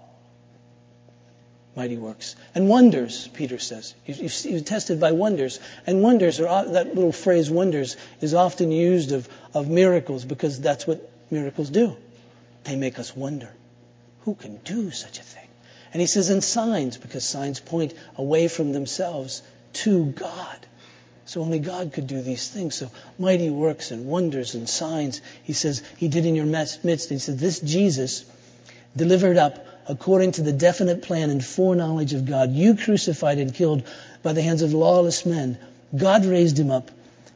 [1.76, 2.36] mighty works.
[2.54, 3.94] And wonders, Peter says.
[4.06, 5.58] Was tested by wonders.
[5.86, 10.60] And wonders, are, uh, that little phrase wonders, is often used of, of miracles because
[10.60, 11.96] that's what miracles do.
[12.64, 13.50] They make us wonder.
[14.20, 15.48] Who can do such a thing?
[15.92, 19.42] And he says, and signs, because signs point away from themselves
[19.74, 20.66] to God.
[21.24, 22.74] So only God could do these things.
[22.74, 26.82] So mighty works and wonders and signs, he says, he did in your midst.
[27.08, 28.24] He said, this Jesus
[28.96, 33.82] delivered up according to the definite plan and foreknowledge of God, you crucified and killed
[34.22, 35.58] by the hands of lawless men.
[35.96, 36.90] God raised him up,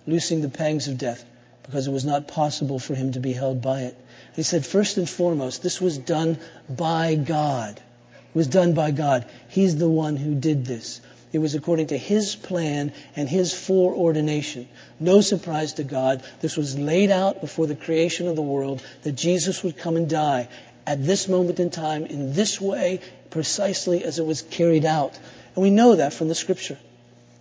[0.07, 1.25] loosing the pangs of death,
[1.65, 3.97] because it was not possible for him to be held by it.
[4.35, 7.77] He said, first and foremost, this was done by God.
[7.77, 9.27] It was done by God.
[9.49, 11.01] He's the one who did this.
[11.37, 14.71] It was according to His plan and His foreordination.
[14.99, 16.25] No surprise to God.
[16.41, 20.09] This was laid out before the creation of the world that Jesus would come and
[20.09, 20.49] die
[20.87, 25.19] at this moment in time in this way, precisely as it was carried out.
[25.55, 26.79] And we know that from the scripture.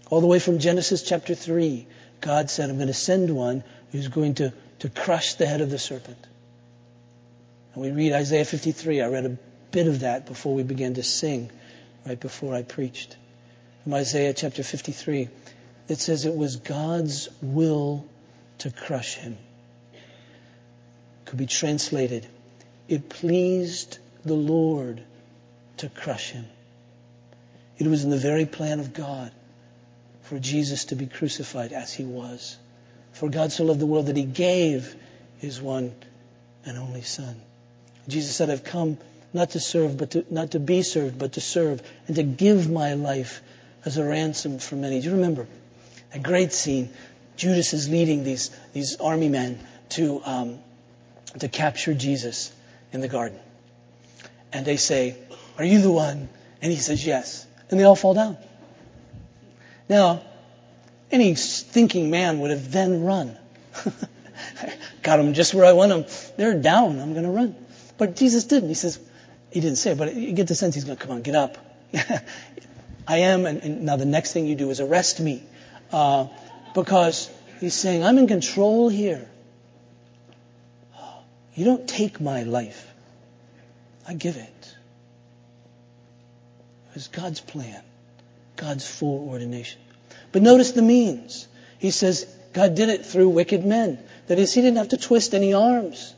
[0.10, 1.88] All the way from Genesis chapter 3,
[2.19, 5.69] God said, I'm going to send one who's going to, to crush the head of
[5.69, 6.27] the serpent.
[7.73, 8.99] And we read Isaiah 53.
[8.99, 9.38] I read a
[9.71, 11.49] bit of that before we began to sing,
[12.05, 13.15] right before I preached.
[13.86, 15.30] From Isaiah chapter 53,
[15.89, 18.04] it says it was God's will
[18.58, 19.38] to crush him.
[21.26, 22.26] Could be translated,
[22.88, 25.04] it pleased the Lord
[25.78, 26.48] to crush him.
[27.78, 29.32] It was in the very plan of God
[30.24, 32.58] for Jesus to be crucified as he was.
[33.12, 34.95] For God so loved the world that he gave
[35.38, 35.93] his one
[36.65, 37.39] and only Son.
[38.08, 38.98] Jesus said, I've come
[39.32, 42.67] not to serve, but to, not to be served, but to serve, and to give
[42.67, 43.43] my life
[43.86, 45.00] as a ransom for many.
[45.00, 45.48] Do you remember
[46.13, 46.89] a great scene?
[47.38, 50.60] Judas is leading these, these army men to, um,
[51.39, 52.52] to capture Jesus
[52.91, 53.39] in the garden.
[54.52, 55.17] And they say,
[55.58, 56.30] Are you the one?
[56.62, 57.45] And he says, Yes.
[57.69, 58.38] And they all fall down.
[59.89, 60.21] Now,
[61.12, 63.38] any thinking man would have then run.
[65.04, 66.06] Got them just where I want them.
[66.38, 67.00] They're down.
[67.00, 67.56] I'm going to run.
[67.98, 68.69] But Jesus didn't.
[68.69, 69.00] He says,
[69.52, 71.36] He didn't say it, but you get the sense he's going to come on, get
[71.36, 71.58] up.
[73.08, 75.44] I am, and, and, now the next thing you do is arrest me.
[75.91, 76.28] Uh,
[76.74, 79.30] because he's saying, I'm in control here.
[81.56, 82.91] You don't take my life,
[84.08, 84.76] I give it.
[86.89, 87.82] It was God's plan,
[88.58, 89.80] God's foreordination.
[90.32, 91.48] But notice the means.
[91.80, 94.00] He says God did it through wicked men.
[94.28, 96.13] That is, he didn't have to twist any arms.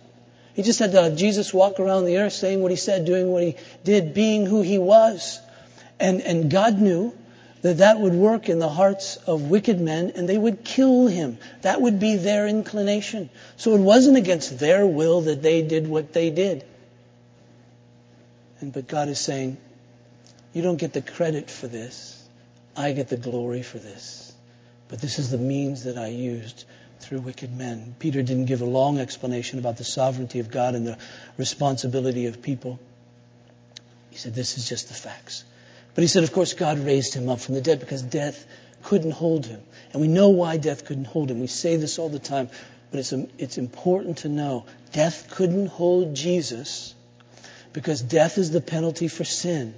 [0.55, 3.31] He just had to have Jesus walk around the earth saying what he said, doing
[3.31, 5.39] what he did, being who he was.
[5.99, 7.17] And, and God knew
[7.61, 11.37] that that would work in the hearts of wicked men and they would kill him.
[11.63, 13.29] That would be their inclination.
[13.57, 16.65] So it wasn't against their will that they did what they did.
[18.59, 19.57] And but God is saying,
[20.53, 22.13] you don't get the credit for this.
[22.75, 24.33] I get the glory for this.
[24.87, 26.65] But this is the means that I used
[26.99, 27.95] through wicked men.
[27.99, 30.97] Peter didn't give a long explanation about the sovereignty of God and the
[31.37, 32.79] responsibility of people.
[34.09, 35.43] He said, this is just the facts.
[35.97, 38.45] But he said, of course, God raised him up from the dead because death
[38.83, 39.59] couldn't hold him.
[39.91, 41.39] And we know why death couldn't hold him.
[41.39, 42.51] We say this all the time,
[42.91, 46.93] but it's, it's important to know death couldn't hold Jesus
[47.73, 49.73] because death is the penalty for sin.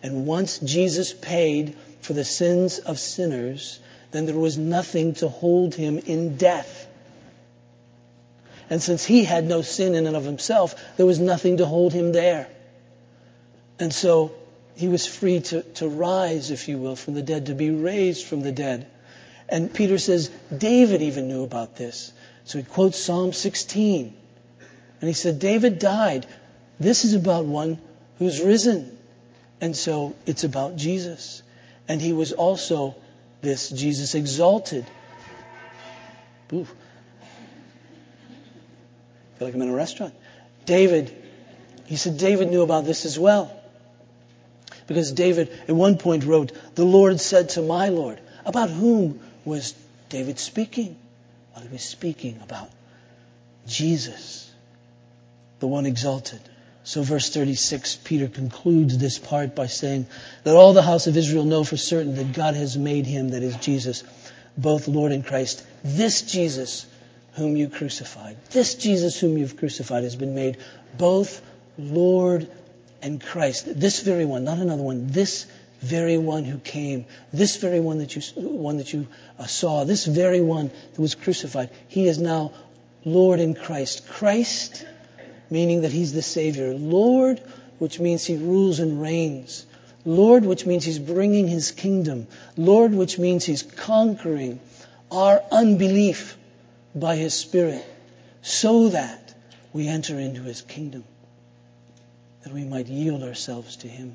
[0.00, 3.80] And once Jesus paid for the sins of sinners,
[4.12, 6.86] then there was nothing to hold him in death.
[8.70, 11.92] And since he had no sin in and of himself, there was nothing to hold
[11.92, 12.48] him there.
[13.80, 14.30] And so
[14.78, 18.24] he was free to, to rise, if you will, from the dead, to be raised
[18.24, 18.86] from the dead.
[19.48, 22.12] And Peter says David even knew about this.
[22.44, 24.16] So he quotes Psalm 16.
[25.00, 26.26] And he said, David died.
[26.78, 27.80] This is about one
[28.20, 28.96] who's risen.
[29.60, 31.42] And so it's about Jesus.
[31.88, 32.94] And he was also
[33.40, 34.86] this Jesus exalted.
[36.52, 36.68] Ooh.
[39.34, 40.14] I feel like I'm in a restaurant.
[40.66, 41.12] David,
[41.86, 43.57] he said David knew about this as well.
[44.88, 48.18] Because David at one point wrote, The Lord said to my Lord.
[48.44, 49.74] About whom was
[50.08, 50.96] David speaking?
[51.54, 52.70] Well, he was speaking about
[53.66, 54.50] Jesus,
[55.60, 56.40] the one exalted.
[56.82, 60.06] So verse 36, Peter concludes this part by saying,
[60.46, 63.42] Let all the house of Israel know for certain that God has made him, that
[63.42, 64.04] is Jesus,
[64.56, 65.62] both Lord and Christ.
[65.84, 66.86] This Jesus
[67.34, 70.56] whom you crucified, this Jesus whom you've crucified has been made
[70.96, 71.42] both
[71.76, 72.50] Lord
[73.02, 75.46] and Christ, this very one, not another one, this
[75.80, 79.06] very one who came, this very one that you, one that you
[79.38, 82.52] uh, saw, this very one that was crucified, he is now
[83.04, 84.08] Lord in Christ.
[84.08, 84.84] Christ,
[85.50, 86.74] meaning that he's the Savior.
[86.74, 87.40] Lord,
[87.78, 89.64] which means he rules and reigns.
[90.04, 92.26] Lord, which means he's bringing his kingdom.
[92.56, 94.60] Lord, which means he's conquering
[95.10, 96.36] our unbelief
[96.94, 97.84] by his Spirit
[98.42, 99.34] so that
[99.72, 101.04] we enter into his kingdom
[102.42, 104.14] that we might yield ourselves to Him,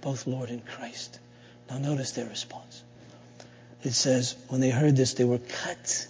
[0.00, 1.18] both Lord and Christ.
[1.70, 2.82] Now, notice their response.
[3.82, 6.06] It says, when they heard this, they were cut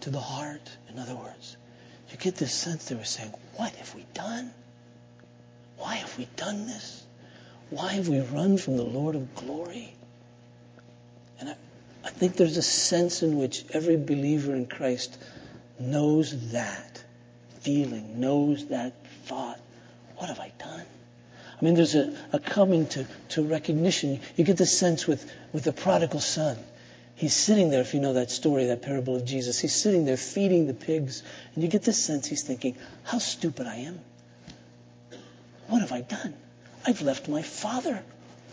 [0.00, 0.70] to the heart.
[0.90, 1.56] In other words,
[2.10, 4.52] you get this sense they were saying, What have we done?
[5.78, 7.04] Why have we done this?
[7.70, 9.94] Why have we run from the Lord of glory?
[11.40, 11.56] And I,
[12.04, 15.18] I think there's a sense in which every believer in Christ
[15.78, 16.95] knows that
[17.66, 18.92] feeling, knows that
[19.24, 19.58] thought.
[20.18, 20.86] What have I done?
[21.60, 24.20] I mean, there's a, a coming to, to recognition.
[24.36, 26.56] You get the sense with, with the prodigal son.
[27.16, 29.58] He's sitting there, if you know that story, that parable of Jesus.
[29.58, 31.24] He's sitting there feeding the pigs.
[31.54, 33.98] And you get the sense he's thinking, how stupid I am.
[35.66, 36.34] What have I done?
[36.86, 38.00] I've left my father.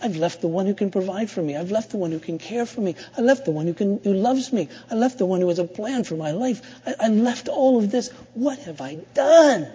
[0.02, 1.56] I've left the one who can provide for me.
[1.56, 2.96] I've left the one who can care for me.
[3.18, 4.68] I left the one who, can, who loves me.
[4.92, 6.62] I left the one who has a plan for my life.
[6.86, 8.10] I, I left all of this.
[8.34, 9.68] What have I done?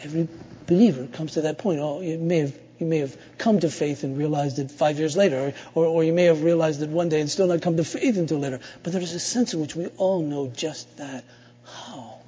[0.00, 0.28] Every
[0.66, 1.80] believer comes to that point.
[1.80, 5.16] Oh, you may have you may have come to faith and realized it five years
[5.16, 7.84] later, or, or you may have realized it one day and still not come to
[7.84, 8.58] faith until later.
[8.82, 11.24] But there is a sense in which we all know just that.
[11.64, 12.18] How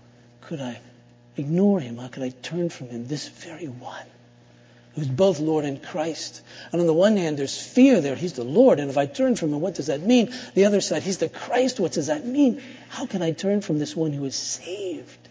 [0.42, 0.78] could I
[1.36, 1.98] ignore him?
[1.98, 3.06] How could I turn from him?
[3.06, 4.06] This very one
[4.96, 6.42] who's both Lord and Christ.
[6.72, 8.16] And on the one hand, there's fear there.
[8.16, 8.80] He's the Lord.
[8.80, 10.32] And if I turn from him, what does that mean?
[10.54, 11.78] The other side, he's the Christ.
[11.78, 12.62] What does that mean?
[12.88, 15.28] How can I turn from this one who is saved?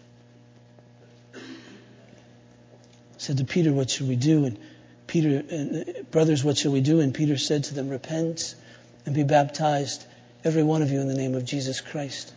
[3.26, 4.45] said to Peter, What should we do?
[4.45, 4.59] And
[5.07, 6.99] Peter, uh, brothers, what shall we do?
[6.99, 8.55] And Peter said to them, Repent
[9.05, 10.05] and be baptized,
[10.43, 12.32] every one of you, in the name of Jesus Christ.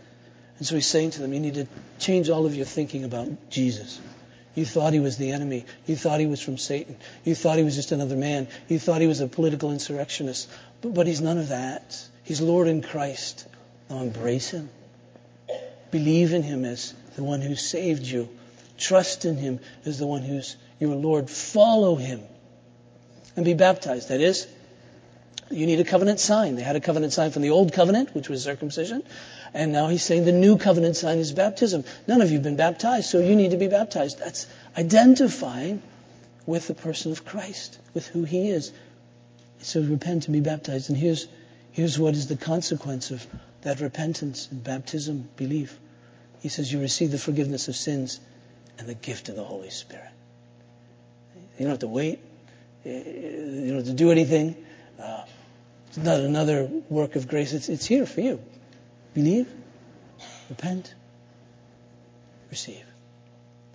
[0.59, 1.67] And so he's saying to them, You need to
[1.99, 4.01] change all of your thinking about Jesus.
[4.55, 5.65] You thought he was the enemy.
[5.87, 6.97] You thought he was from Satan.
[7.25, 8.49] You thought he was just another man.
[8.69, 10.49] You thought he was a political insurrectionist.
[10.81, 11.97] But, but he's none of that.
[12.25, 13.47] He's Lord in Christ.
[13.89, 14.69] Now embrace him.
[15.91, 18.29] Believe in him as the one who saved you.
[18.77, 21.31] Trust in him as the one who's your Lord.
[21.31, 22.23] Follow him
[23.37, 24.09] and be baptized.
[24.09, 24.47] That is,
[25.51, 26.57] you need a covenant sign.
[26.57, 29.03] They had a covenant sign from the old covenant, which was circumcision.
[29.55, 31.85] And now he's saying the new covenant sign is baptism.
[32.07, 34.19] None of you have been baptized, so you need to be baptized.
[34.19, 34.47] That's
[34.77, 35.83] identifying
[36.47, 38.73] with the person of Christ, with who he is.
[39.61, 40.91] So repent and be baptized.
[40.91, 41.27] And here's,
[41.73, 43.27] here's what is the consequence of
[43.63, 45.79] that repentance and baptism, belief.
[46.41, 48.21] He says you receive the forgiveness of sins
[48.79, 50.11] and the gift of the Holy Spirit.
[51.59, 52.21] You don't have to wait.
[52.85, 54.65] You don't have to do anything.
[55.89, 57.53] It's not another work of grace.
[57.53, 58.41] It's, it's here for you.
[59.15, 59.49] Believe,
[60.49, 60.95] repent,
[62.51, 62.85] receive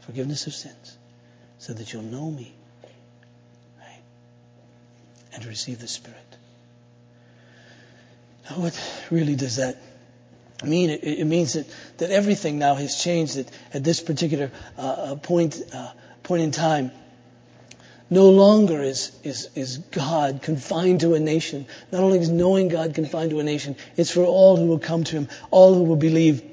[0.02, 0.98] forgiveness of sins
[1.58, 2.54] so that you'll know me
[3.80, 4.02] right?
[5.34, 6.20] and receive the Spirit.
[8.50, 9.82] Now, what really does that
[10.64, 10.90] mean?
[10.90, 11.66] It, it means that,
[11.98, 15.92] that everything now has changed at, at this particular uh, uh point, uh,
[16.24, 16.92] point in time.
[18.14, 21.66] No longer is, is, is God confined to a nation.
[21.92, 25.04] Not only is knowing God confined to a nation, it's for all who will come
[25.06, 26.44] to Him, all who will believe.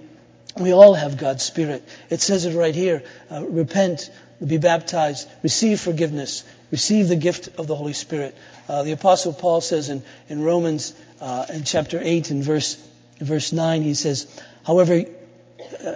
[0.59, 1.87] We all have God's Spirit.
[2.09, 3.03] It says it right here.
[3.31, 4.11] Uh, repent,
[4.45, 8.35] be baptized, receive forgiveness, receive the gift of the Holy Spirit.
[8.67, 12.83] Uh, the Apostle Paul says in, in Romans uh, in chapter 8 and verse,
[13.19, 14.27] verse 9, he says,
[14.65, 15.05] However,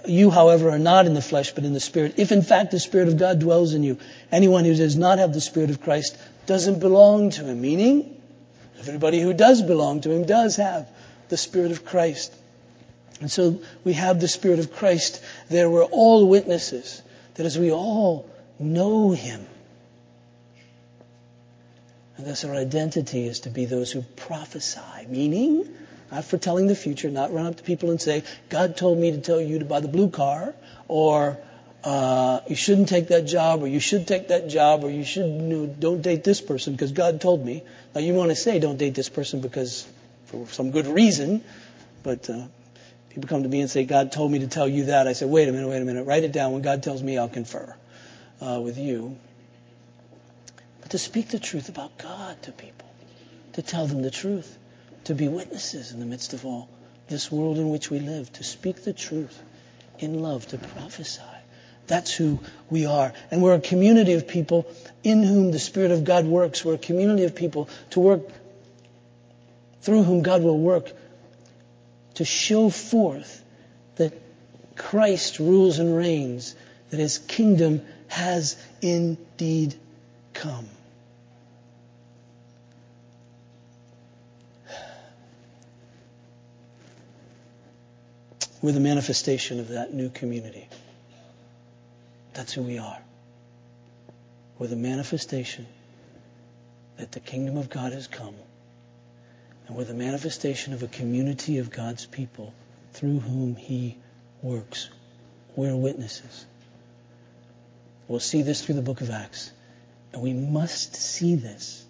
[0.07, 2.15] you, however, are not in the flesh, but in the Spirit.
[2.17, 3.99] If in fact the Spirit of God dwells in you,
[4.31, 6.17] anyone who does not have the Spirit of Christ
[6.47, 7.61] doesn't belong to him.
[7.61, 8.21] Meaning,
[8.79, 10.89] everybody who does belong to him does have
[11.29, 12.35] the Spirit of Christ.
[13.21, 15.71] And so we have the Spirit of Christ there.
[15.71, 17.01] We're all witnesses
[17.35, 19.47] that as we all know him,
[22.17, 25.69] and thus our identity is to be those who prophesy, meaning
[26.15, 29.11] not for telling the future, not run up to people and say, God told me
[29.11, 30.55] to tell you to buy the blue car,
[30.87, 31.37] or
[31.83, 35.27] uh, you shouldn't take that job, or you should take that job, or you should
[35.27, 37.65] you know, don't date this person because God told me.
[37.97, 39.89] Now you want to say don't date this person because
[40.27, 41.43] for some good reason,
[42.05, 42.47] but uh,
[43.11, 45.09] people come to me and say God told me to tell you that.
[45.09, 46.53] I say wait a minute, wait a minute, write it down.
[46.53, 47.75] When God tells me, I'll confer
[48.41, 49.19] uh, with you.
[50.81, 52.89] But to speak the truth about God to people,
[53.55, 54.59] to tell them the truth
[55.05, 56.69] to be witnesses in the midst of all
[57.09, 59.43] this world in which we live, to speak the truth
[59.99, 61.23] in love, to prophesy.
[61.87, 62.41] That's who
[62.71, 63.13] we are.
[63.31, 64.67] And we're a community of people
[65.03, 66.65] in whom the Spirit of God works.
[66.65, 68.23] We're a community of people to work
[69.83, 70.91] through whom God will work
[72.15, 73.45] to show forth
[73.97, 74.15] that
[74.77, 76.55] Christ rules and reigns,
[76.91, 79.75] that his kingdom has indeed
[80.33, 80.69] come.
[88.65, 90.67] We're the manifestation of that new community.
[92.33, 92.99] That's who we are.
[94.59, 95.67] We're the manifestation
[96.97, 98.35] that the kingdom of God has come.
[99.67, 102.55] And we're the manifestation of a community of God's people
[102.95, 103.99] through whom He
[104.41, 104.89] works.
[105.57, 106.47] We're witnesses.
[108.09, 109.53] We'll see this through the book of Acts.
[110.15, 111.85] And we must see this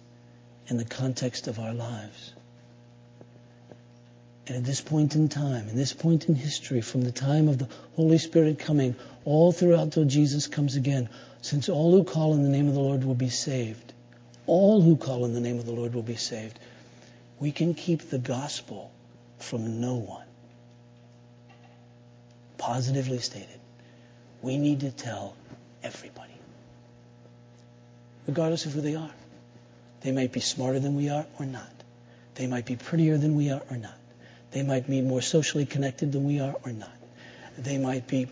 [0.67, 2.34] in the context of our lives.
[4.47, 7.57] And at this point in time, in this point in history, from the time of
[7.57, 11.09] the Holy Spirit coming, all throughout till Jesus comes again,
[11.41, 13.93] since all who call in the name of the Lord will be saved,
[14.45, 16.59] all who call in the name of the Lord will be saved,
[17.39, 18.91] we can keep the gospel
[19.39, 20.25] from no one.
[22.57, 23.59] Positively stated,
[24.41, 25.35] we need to tell
[25.83, 26.33] everybody,
[28.27, 29.11] regardless of who they are.
[30.01, 31.71] They might be smarter than we are or not.
[32.35, 33.97] They might be prettier than we are or not.
[34.55, 36.95] They might be more socially connected than we are or not.
[37.57, 38.29] They might be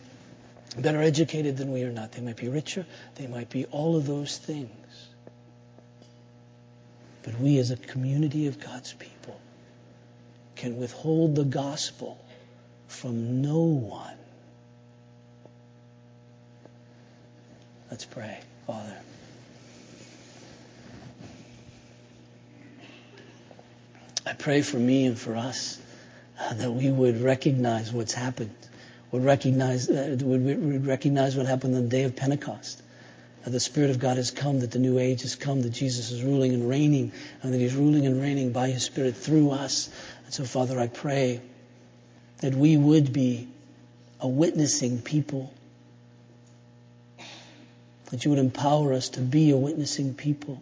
[0.78, 2.14] better educated than we are not.
[2.14, 2.86] They might be richer.
[3.16, 5.10] They might be all of those things.
[7.24, 9.38] But we as a community of God's people
[10.56, 12.18] can withhold the gospel
[12.88, 14.16] from no one.
[17.92, 18.98] Let's pray, Father.
[24.26, 25.82] I pray for me and for us
[26.54, 28.56] that we would recognize what's happened,
[29.12, 32.82] would recognize, uh, would, would recognize what happened on the day of Pentecost.
[33.44, 36.12] that the Spirit of God has come, that the new age has come, that Jesus
[36.12, 39.90] is ruling and reigning, and that He's ruling and reigning by His Spirit through us.
[40.26, 41.42] And so, Father, I pray
[42.40, 43.48] that we would be
[44.20, 45.54] a witnessing people.
[48.12, 50.62] That you would empower us to be a witnessing people.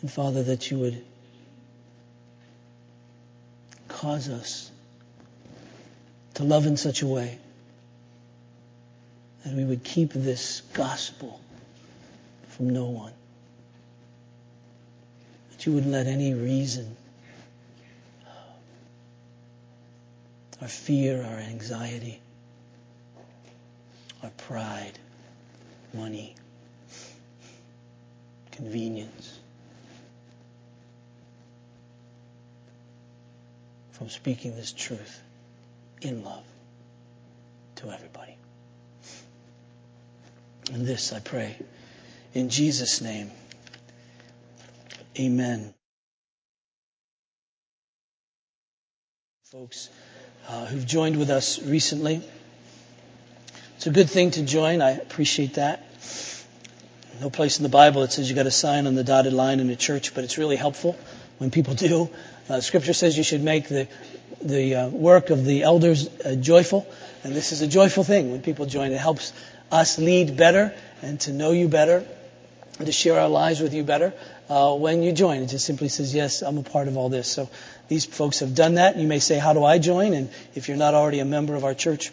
[0.00, 1.04] And Father, that you would
[4.02, 4.68] cause us
[6.34, 7.38] to love in such a way
[9.44, 11.40] that we would keep this gospel
[12.48, 13.12] from no one.
[15.52, 16.96] That you wouldn't let any reason,
[20.60, 22.20] our fear, our anxiety,
[24.24, 24.98] our pride,
[25.94, 26.34] money,
[28.50, 29.31] convenience,
[34.02, 35.22] from speaking this truth
[36.00, 36.42] in love
[37.76, 38.36] to everybody.
[40.72, 41.56] And this I pray
[42.34, 43.30] in Jesus' name.
[45.20, 45.72] Amen.
[49.52, 49.88] Folks
[50.48, 52.24] uh, who've joined with us recently.
[53.76, 54.82] It's a good thing to join.
[54.82, 55.86] I appreciate that.
[57.20, 59.60] No place in the Bible that says you got to sign on the dotted line
[59.60, 60.98] in a church, but it's really helpful
[61.38, 62.10] when people do.
[62.48, 63.88] Uh, scripture says you should make the
[64.42, 66.86] the uh, work of the elders uh, joyful,
[67.22, 68.92] and this is a joyful thing when people join.
[68.92, 69.32] It helps
[69.70, 72.04] us lead better and to know you better
[72.78, 74.12] and to share our lives with you better
[74.48, 75.42] uh, when you join.
[75.42, 77.28] It just simply says, yes, I'm a part of all this.
[77.28, 77.48] So
[77.88, 78.96] these folks have done that.
[78.96, 80.14] You may say, how do I join?
[80.14, 82.10] And if you're not already a member of our church,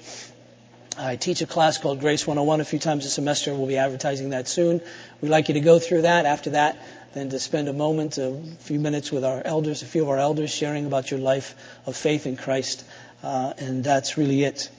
[0.98, 3.54] I teach a class called Grace 101 a few times a semester.
[3.54, 4.82] We'll be advertising that soon.
[5.22, 6.26] We'd like you to go through that.
[6.26, 6.78] After that,
[7.14, 10.18] then to spend a moment, a few minutes with our elders, a few of our
[10.18, 12.84] elders, sharing about your life of faith in Christ.
[13.24, 14.70] Uh, and that's really it.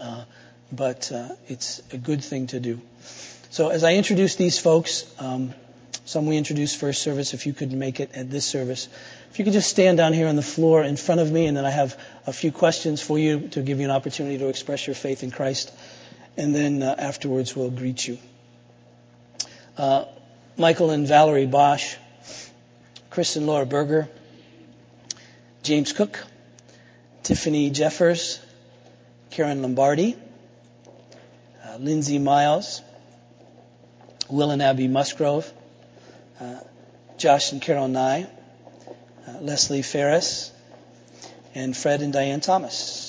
[0.00, 0.24] Uh,
[0.72, 2.80] but uh, it's a good thing to do.
[3.50, 5.54] So as I introduce these folks, um,
[6.04, 8.88] some we introduced first service, if you could make it at this service.
[9.30, 11.56] If you could just stand down here on the floor in front of me, and
[11.56, 11.96] then I have
[12.26, 15.30] a few questions for you to give you an opportunity to express your faith in
[15.30, 15.72] Christ.
[16.36, 18.18] And then uh, afterwards we'll greet you.
[19.76, 20.04] Uh,
[20.56, 21.96] Michael and Valerie Bosch,
[23.10, 24.08] Chris and Laura Berger,
[25.62, 26.24] James Cook,
[27.22, 28.40] Tiffany Jeffers,
[29.30, 30.16] Karen Lombardi,
[31.64, 32.82] uh, Lindsay Miles,
[34.28, 35.50] Will and Abby Musgrove,
[36.40, 36.60] uh,
[37.18, 38.26] Josh and Carol Nye,
[39.28, 40.50] uh, Leslie Ferris,
[41.54, 43.08] and Fred and Diane Thomas.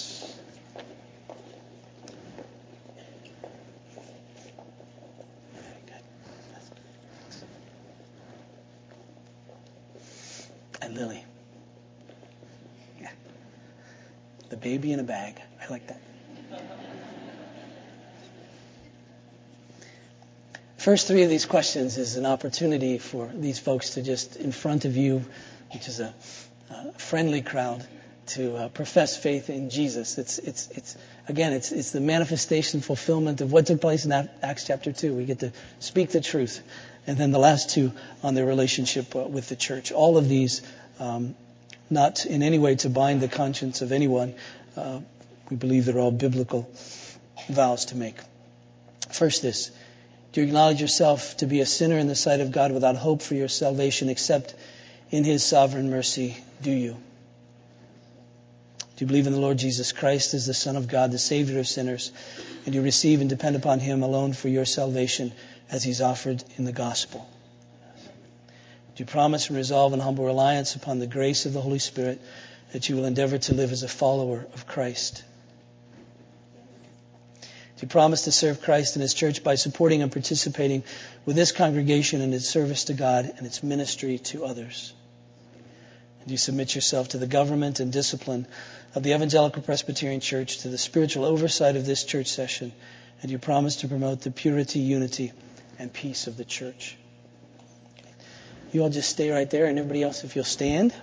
[10.82, 11.23] And Lily.
[12.99, 13.11] Yeah.
[14.49, 15.39] The baby in a bag.
[15.61, 16.01] I like that.
[20.82, 24.84] First three of these questions is an opportunity for these folks to just in front
[24.86, 25.23] of you,
[25.71, 26.11] which is a,
[26.71, 27.86] a friendly crowd,
[28.29, 30.17] to uh, profess faith in Jesus.
[30.17, 34.65] It's, it's, it's, again, it's, it's the manifestation, fulfillment of what took place in Acts
[34.65, 35.13] chapter 2.
[35.13, 36.63] We get to speak the truth.
[37.05, 37.91] And then the last two
[38.23, 39.91] on their relationship uh, with the church.
[39.91, 40.63] All of these,
[40.99, 41.36] um,
[41.91, 44.34] not in any way to bind the conscience of anyone.
[44.75, 45.01] Uh,
[45.47, 46.67] we believe they're all biblical
[47.49, 48.15] vows to make.
[49.11, 49.69] First, this
[50.32, 53.21] do you acknowledge yourself to be a sinner in the sight of God without hope
[53.21, 54.55] for your salvation except
[55.09, 56.38] in His sovereign mercy?
[56.61, 56.95] Do you?
[58.95, 61.59] Do you believe in the Lord Jesus Christ as the Son of God, the Savior
[61.59, 62.11] of sinners,
[62.65, 65.34] and you receive and depend upon Him alone for your salvation
[65.69, 67.27] as He's offered in the gospel?
[68.95, 72.21] Do you promise and resolve in humble reliance upon the grace of the Holy Spirit
[72.71, 75.23] that you will endeavor to live as a follower of Christ?
[77.82, 80.84] He promised to serve Christ and His church by supporting and participating
[81.25, 84.93] with this congregation in its service to God and its ministry to others.
[86.21, 88.45] And you submit yourself to the government and discipline
[88.93, 92.71] of the Evangelical Presbyterian Church, to the spiritual oversight of this church session,
[93.23, 95.32] and you promise to promote the purity, unity,
[95.79, 96.95] and peace of the church.
[98.71, 100.93] You all just stay right there, and everybody else, if you'll stand.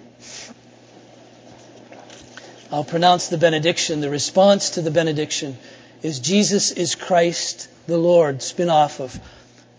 [2.71, 5.59] I'll pronounce the benediction, the response to the benediction
[6.03, 9.19] is Jesus is Christ the Lord, spin off of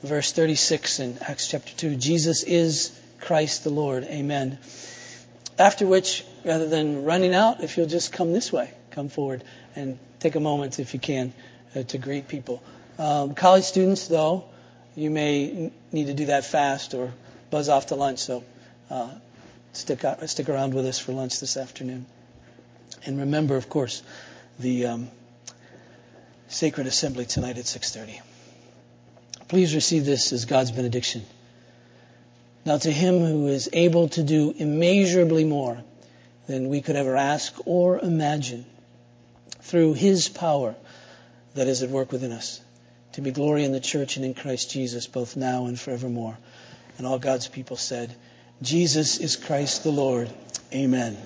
[0.04, 1.96] verse 36 in Acts chapter 2.
[1.96, 4.04] Jesus is Christ the Lord.
[4.04, 4.58] Amen.
[5.58, 9.44] After which, rather than running out, if you'll just come this way, come forward
[9.76, 11.34] and take a moment if you can
[11.76, 12.62] uh, to greet people.
[12.98, 14.46] Um, college students, though,
[14.96, 17.14] you may need to do that fast or
[17.50, 18.44] buzz off to lunch, so
[18.90, 19.10] uh,
[19.74, 22.06] stick, out, stick around with us for lunch this afternoon.
[23.06, 24.04] And remember, of course,
[24.60, 24.88] the.
[24.88, 25.12] Um,
[26.50, 28.22] sacred assembly tonight at 6:30.
[29.47, 31.26] Please receive this as God's benediction.
[32.66, 35.82] Now to him who is able to do immeasurably more
[36.47, 38.66] than we could ever ask or imagine
[39.62, 40.76] through his power
[41.56, 42.60] that is at work within us,
[43.14, 46.38] to be glory in the church and in Christ Jesus both now and forevermore.
[46.97, 48.14] And all God's people said,
[48.62, 50.30] Jesus is Christ the Lord.
[50.74, 51.18] Amen.